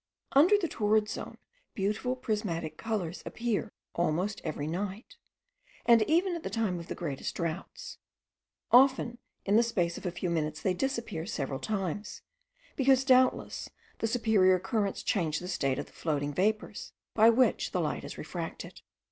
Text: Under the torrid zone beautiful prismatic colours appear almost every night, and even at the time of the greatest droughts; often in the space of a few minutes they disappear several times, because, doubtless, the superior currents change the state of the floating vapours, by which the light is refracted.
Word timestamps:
Under 0.31 0.57
the 0.57 0.67
torrid 0.67 1.07
zone 1.09 1.37
beautiful 1.75 2.15
prismatic 2.15 2.75
colours 2.75 3.21
appear 3.23 3.71
almost 3.93 4.41
every 4.43 4.65
night, 4.65 5.15
and 5.85 6.01
even 6.09 6.33
at 6.35 6.41
the 6.41 6.49
time 6.49 6.79
of 6.79 6.87
the 6.87 6.95
greatest 6.95 7.35
droughts; 7.35 7.99
often 8.71 9.19
in 9.45 9.57
the 9.57 9.61
space 9.61 9.99
of 9.99 10.07
a 10.07 10.11
few 10.11 10.31
minutes 10.31 10.59
they 10.59 10.73
disappear 10.73 11.27
several 11.27 11.59
times, 11.59 12.23
because, 12.75 13.05
doubtless, 13.05 13.69
the 13.99 14.07
superior 14.07 14.57
currents 14.57 15.03
change 15.03 15.37
the 15.37 15.47
state 15.47 15.77
of 15.77 15.85
the 15.85 15.91
floating 15.91 16.33
vapours, 16.33 16.93
by 17.13 17.29
which 17.29 17.71
the 17.71 17.79
light 17.79 18.03
is 18.03 18.17
refracted. 18.17 18.81